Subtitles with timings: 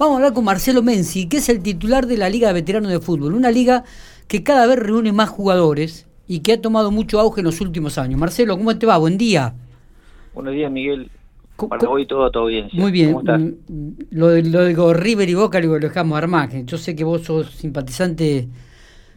[0.00, 2.90] Vamos a hablar con Marcelo Menzi, que es el titular de la Liga de Veteranos
[2.90, 3.84] de Fútbol, una liga
[4.28, 7.98] que cada vez reúne más jugadores y que ha tomado mucho auge en los últimos
[7.98, 8.18] años.
[8.18, 8.96] Marcelo, ¿cómo te va?
[8.96, 9.52] Buen día.
[10.32, 11.10] Buenos días, Miguel.
[11.68, 12.70] Para hoy todo, todo bien.
[12.72, 13.14] Muy bien.
[13.14, 16.48] Mm, lo, de, lo River y Boca lo dejamos armar.
[16.64, 18.48] Yo sé que vos sos simpatizante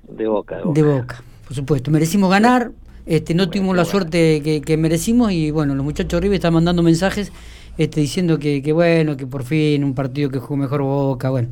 [0.10, 0.60] de Boca.
[0.66, 1.92] De Boca, por supuesto.
[1.92, 2.74] Merecimos ganar,
[3.06, 7.32] este, no tuvimos la suerte que, merecimos y bueno, los muchachos River están mandando mensajes
[7.78, 11.50] este, diciendo que, bueno, que por fin un partido que jugó mejor Boca, bueno.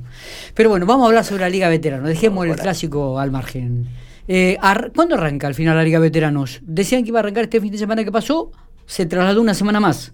[0.56, 2.08] Pero bueno, vamos a hablar sobre la Liga Veterano.
[2.08, 3.88] Dejemos el clásico al margen.
[4.28, 4.58] Eh,
[4.96, 6.62] ¿Cuándo arranca al final la Liga Veteranos?
[6.64, 8.52] Decían que iba a arrancar este fin de semana que pasó,
[8.86, 10.14] se trasladó una semana más.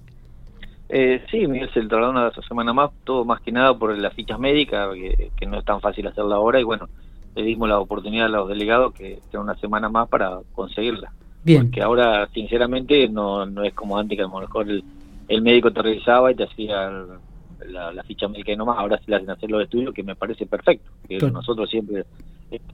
[0.89, 4.39] Eh, sí, Miguel se trasladó una semana más, todo más que nada por las fichas
[4.39, 6.87] médicas, que, no es tan fácil hacerla ahora, y bueno,
[7.35, 11.11] le dimos la oportunidad a los delegados que tengan una semana más para conseguirla.
[11.47, 11.63] Bien.
[11.63, 14.83] Porque ahora, sinceramente, no, no es como antes, que a lo mejor el,
[15.29, 16.91] el médico te revisaba y te hacía
[17.69, 20.45] la, ficha médica y nomás, ahora sí le hacen hacer los estudios, que me parece
[20.45, 20.91] perfecto.
[21.07, 22.03] Que nosotros siempre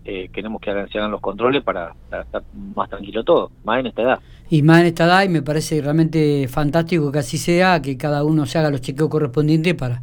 [0.06, 2.42] eh, queremos que hagan, se hagan los controles para, estar
[2.76, 4.20] más tranquilo todo, más en esta edad.
[4.50, 8.24] Y más en esta edad, y me parece realmente fantástico que así sea, que cada
[8.24, 10.02] uno se haga los chequeos correspondientes para,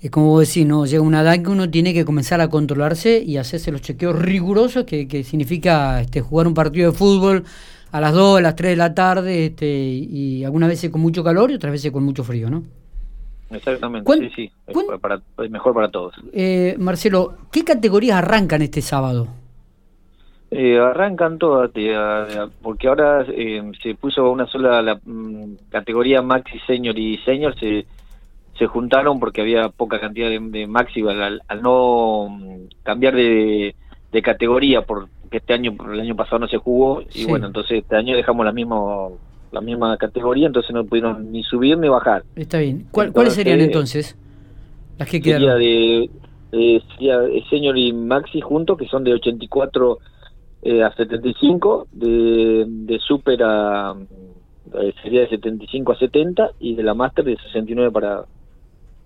[0.00, 0.86] es como vos decís, ¿no?
[0.86, 4.84] llega una edad que uno tiene que comenzar a controlarse y hacerse los chequeos rigurosos,
[4.84, 7.44] que, que significa este, jugar un partido de fútbol
[7.92, 11.22] a las 2, a las 3 de la tarde, este, y algunas veces con mucho
[11.22, 12.62] calor y otras veces con mucho frío, ¿no?
[13.50, 16.14] Exactamente, sí, sí, es, mejor para todos.
[16.32, 19.28] Eh, Marcelo, ¿qué categorías arrancan este sábado?
[20.50, 21.70] Eh, arrancan todas,
[22.62, 27.84] porque ahora eh, se puso una sola la, mm, categoría Maxi Senior y Senior, se,
[28.58, 33.74] se juntaron porque había poca cantidad de, Maxi al, no mm, cambiar de,
[34.12, 37.78] de categoría por que este año, el año pasado no se jugó, y bueno, entonces
[37.82, 39.08] este año dejamos la misma,
[39.50, 42.22] la misma categoría, entonces no pudieron ni subir ni bajar.
[42.36, 42.86] Está bien.
[42.92, 44.16] ¿Cuáles serían entonces
[44.98, 45.48] las que quedaron?
[45.48, 46.10] Sería de,
[46.52, 47.18] eh, sería
[47.50, 49.98] Senior y Maxi juntos, que son de 84
[50.62, 53.96] eh, a 75, de, de Super a
[54.74, 58.24] eh, sería de 75 a 70 y de la Master de 69 para,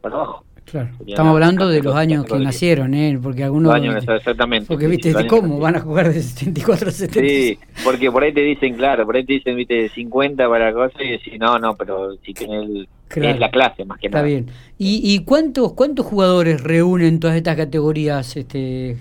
[0.01, 0.45] para abajo.
[0.71, 0.91] Claro.
[1.07, 3.19] Estamos hablando de los años que nacieron, ¿eh?
[3.23, 3.73] Porque algunos.
[3.73, 4.67] años, exactamente.
[4.67, 7.21] Porque, viste, ¿cómo van a jugar de 74 a 70?
[7.21, 11.01] Sí, porque por ahí te dicen, claro, por ahí te dicen, viste, 50 para cosas
[11.03, 14.27] y decís, no, no, pero si tiene es la clase más que nada.
[14.27, 14.51] Está bien.
[14.77, 18.37] ¿Y, y cuántos, cuántos jugadores reúnen todas estas categorías?
[18.37, 18.97] este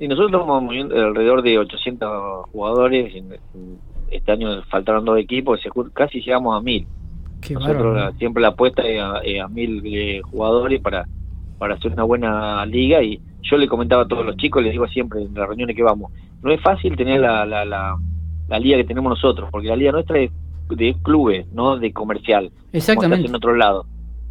[0.00, 3.14] Y nosotros somos alrededor de 800 jugadores.
[4.10, 5.60] Este año faltaron dos equipos,
[5.94, 6.60] casi llegamos a
[7.50, 11.06] Nosotros siempre la apuesta es a, mil eh, jugadores para,
[11.58, 14.86] para hacer una buena liga y yo le comentaba a todos los chicos, les digo
[14.88, 16.12] siempre en las reuniones que vamos,
[16.42, 20.18] no es fácil tener la, la, la, liga que tenemos nosotros, porque la liga nuestra
[20.18, 20.30] es
[20.68, 22.50] de clubes, no de comercial.
[22.72, 23.28] Exactamente.
[23.28, 23.86] en otro lado.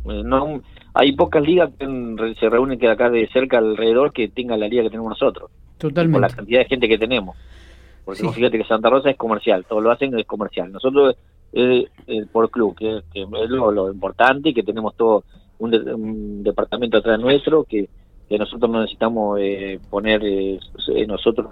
[0.05, 0.61] Eh, no,
[0.93, 4.83] hay pocas ligas que se reúnen que acá de cerca alrededor que tengan la liga
[4.83, 5.51] que tenemos nosotros.
[5.77, 6.13] Totalmente.
[6.13, 7.35] Por la cantidad de gente que tenemos.
[8.05, 10.71] Porque fíjate que Santa Rosa es comercial, todo lo hacen es comercial.
[10.71, 11.15] Nosotros
[11.53, 11.87] eh,
[12.31, 15.23] por club, que, es lo, importante y que tenemos todo
[15.59, 17.89] un, departamento atrás nuestro que,
[18.37, 20.59] nosotros no necesitamos eh, poner eh,
[21.07, 21.47] nosotros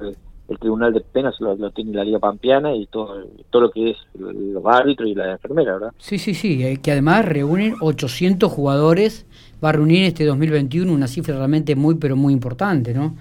[0.47, 3.97] el, tribunal de penas lo, tiene la liga pampeana y todo todo lo que es
[4.18, 9.25] los árbitros y la enfermera verdad sí sí sí eh, que además reúnen 800 jugadores
[9.62, 13.16] va a reunir este 2021 una cifra realmente muy pero muy importante no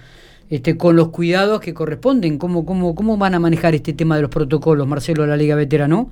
[0.48, 2.38] este, con los cuidados que corresponden.
[2.38, 5.56] ¿Cómo, cómo, ¿Cómo van a manejar este tema de los protocolos, Marcelo, de la Liga
[5.56, 6.10] Veterano?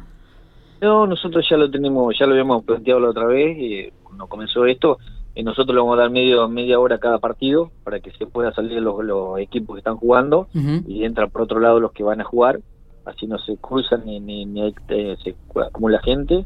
[0.81, 4.67] No, nosotros ya lo tenemos, ya lo habíamos planteado la otra vez, y cuando comenzó
[4.67, 4.99] esto,
[5.35, 8.53] y nosotros le vamos a dar medio, media hora cada partido para que se pueda
[8.53, 10.47] salir los, los equipos que están jugando
[10.87, 12.61] y entra por otro lado los que van a jugar,
[13.05, 16.45] así no se cruzan ni, ni, eh, se acumula gente.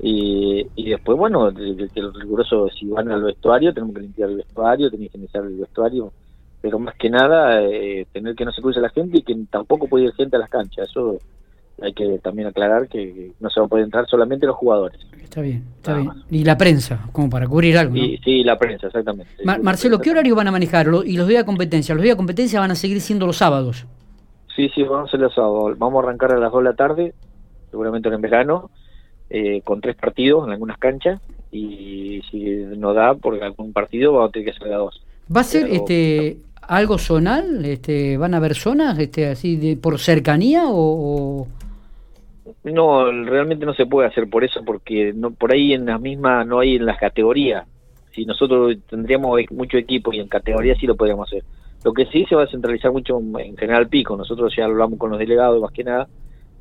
[0.00, 4.90] Y, y después, bueno, el, riguroso, si van al vestuario, tenemos que limpiar el vestuario,
[4.90, 6.12] tenemos que iniciar el vestuario,
[6.60, 9.86] pero más que nada, eh, tener que no se cruce la gente y que tampoco
[9.86, 11.18] puede ir gente a las canchas, eso
[11.80, 14.98] hay que también aclarar que no se va a poder entrar solamente los jugadores.
[15.22, 16.10] Está bien, está bien.
[16.30, 17.94] Y la prensa, como para cubrir algo.
[17.94, 19.32] Sí, la prensa, exactamente.
[19.62, 20.88] Marcelo, ¿qué horario van a manejar?
[21.06, 21.94] y los días de competencia.
[21.94, 23.86] ¿Los días de competencia van a seguir siendo los sábados?
[24.54, 25.78] Sí, sí, vamos a ser los sábados.
[25.78, 27.14] Vamos a arrancar a las 2 de la tarde,
[27.70, 28.70] seguramente en verano,
[29.30, 31.20] eh, con tres partidos en algunas canchas.
[31.50, 32.44] Y si
[32.76, 35.02] no da por algún partido, vamos a tener que hacer a dos.
[35.34, 37.64] ¿Va a ser este algo zonal?
[37.64, 41.46] Este, ¿Van a haber zonas este, así de, por cercanía o,
[42.64, 46.44] no, realmente no se puede hacer por eso, porque no por ahí en la misma
[46.44, 47.66] no hay en las categorías.
[48.12, 51.44] Si nosotros tendríamos mucho equipo y en categoría sí lo podríamos hacer.
[51.84, 54.16] Lo que sí se va a centralizar mucho en General Pico.
[54.16, 56.08] Nosotros ya hablamos con los delegados más que nada,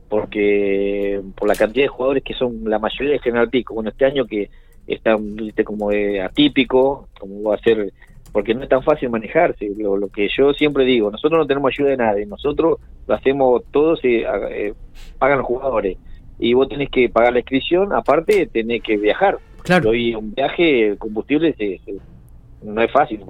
[0.09, 3.73] porque por la cantidad de jugadores que son la mayoría de General Pico.
[3.73, 4.49] Bueno, este año que,
[4.87, 5.15] está
[5.63, 5.91] como
[6.23, 7.93] atípico, como va a ser,
[8.31, 9.69] porque no es tan fácil manejarse.
[9.77, 14.03] Lo, que yo siempre digo, nosotros no tenemos ayuda de nadie, nosotros lo hacemos todos,
[14.03, 14.73] y eh,
[15.19, 15.97] pagan los jugadores.
[16.39, 19.37] Y vos tenés que pagar la inscripción, aparte tenés que viajar.
[19.63, 19.93] Claro.
[19.93, 21.55] Y un viaje, combustible,
[22.63, 23.21] no es fácil.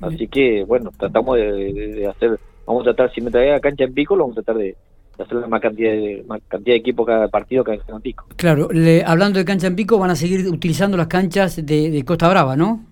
[0.00, 3.94] Así que, bueno, tratamos de, hacer, vamos a tratar, si me trae a cancha en
[3.94, 4.76] pico, lo vamos a tratar de,
[5.18, 8.26] hacer la más cantidad de, más cantidad de equipo cada partido que en pico.
[8.36, 12.28] Claro, le, hablando de cancha en pico, van a seguir utilizando las canchas de, Costa
[12.28, 12.84] Brava, ¿no?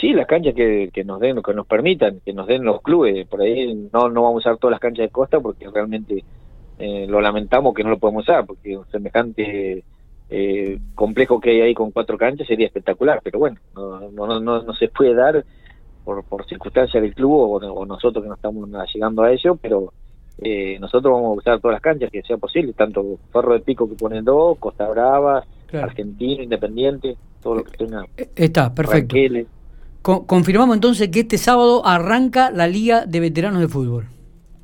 [0.00, 3.26] Sí, las canchas que, que nos den, que nos permitan, que nos den los clubes.
[3.26, 6.22] Por ahí no, no vamos a usar todas las canchas de Costa porque realmente
[6.78, 9.84] eh, lo lamentamos que no lo podemos usar, porque un semejante
[10.30, 14.62] eh, complejo que hay ahí con cuatro canchas sería espectacular, pero bueno, no, no, no,
[14.62, 15.44] no se puede dar
[16.04, 17.32] por, por circunstancias del club
[17.62, 19.92] o, nosotros que no estamos llegando a ello, pero
[20.38, 23.88] eh, nosotros vamos a usar todas las canchas que sea posible, tanto Ferro de Pico
[23.88, 28.04] que ponen dos, Costa Brava, Argentino, Independiente, todo lo que tenga.
[28.16, 29.16] Eh, está, perfecto.
[30.04, 34.06] Confirmamos entonces que este sábado arranca la Liga de Veteranos de Fútbol.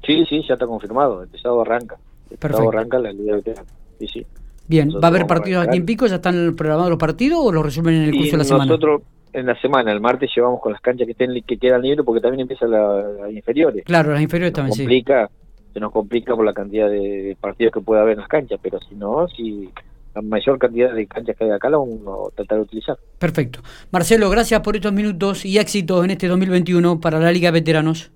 [0.05, 1.97] Sí, sí, ya está confirmado, este sábado arranca.
[2.31, 3.73] Este sábado arranca la Liga de Veteranos.
[3.99, 4.27] Sí, sí.
[4.69, 6.07] Bien, ¿va a haber partidos aquí en Pico?
[6.07, 8.67] ¿Ya están programados los partidos o los resuelven en el curso de la semana?
[8.67, 9.03] Nosotros
[9.33, 12.21] en la semana, el martes llevamos con las canchas que estén que quedan libres porque
[12.21, 13.85] también empiezan las inferiores.
[13.85, 15.31] Claro, las inferiores también, complica,
[15.73, 18.79] Se nos complica por la cantidad de partidos que puede haber en las canchas, pero
[18.81, 19.71] si no, si
[20.15, 22.99] la mayor cantidad de canchas que hay acá la vamos a tratar de utilizar.
[23.19, 23.61] Perfecto.
[23.91, 28.11] Marcelo, gracias por estos minutos y éxitos en este 2021 para la Liga de Veteranos.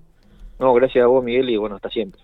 [0.59, 2.21] No, gracias a vos, Miguel, y bueno, hasta siempre.